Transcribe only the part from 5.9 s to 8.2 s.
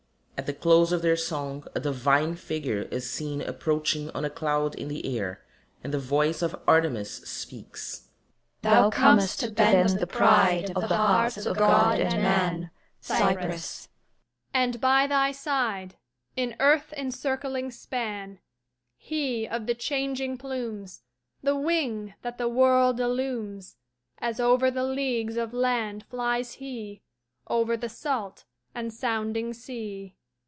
the voice of_ ARTEMIS speaks.]